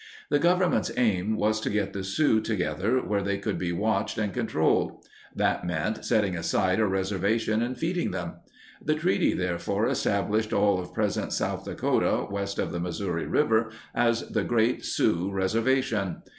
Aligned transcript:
The 0.31 0.39
Government's 0.39 0.89
aim 0.97 1.35
was 1.37 1.61
to 1.61 1.69
get 1.69 1.93
the 1.93 2.03
Sioux 2.03 2.41
together 2.41 3.01
where 3.05 3.21
they 3.21 3.37
could 3.37 3.59
be 3.59 3.71
watched 3.71 4.17
and 4.17 4.33
controlled. 4.33 5.05
That 5.35 5.63
meant 5.63 6.03
setting 6.03 6.35
aside 6.35 6.79
a 6.79 6.85
reserva 6.87 7.39
tion 7.39 7.61
and 7.61 7.77
feeding 7.77 8.09
them. 8.09 8.37
The 8.83 8.95
treaty 8.95 9.35
therefore 9.35 9.85
estab 9.85 10.27
lished 10.31 10.57
all 10.57 10.79
of 10.79 10.91
present 10.91 11.33
South 11.33 11.65
Dakota 11.65 12.25
west 12.31 12.57
of 12.57 12.71
the 12.71 12.79
Missouri 12.79 13.27
River 13.27 13.69
as 13.93 14.27
the 14.27 14.43
Great 14.43 14.83
Sioux 14.85 15.29
Reservation. 15.31 16.23